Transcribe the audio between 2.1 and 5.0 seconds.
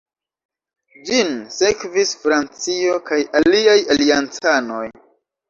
Francio kaj aliaj aliancanoj.